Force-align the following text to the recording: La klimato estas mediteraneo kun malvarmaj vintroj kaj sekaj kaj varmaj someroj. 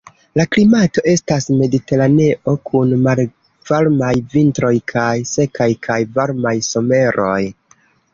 La 0.39 0.43
klimato 0.55 1.01
estas 1.09 1.43
mediteraneo 1.57 2.53
kun 2.69 2.95
malvarmaj 3.07 4.09
vintroj 4.33 4.73
kaj 4.93 5.11
sekaj 5.33 5.69
kaj 5.89 5.99
varmaj 6.17 6.55
someroj. 6.71 7.37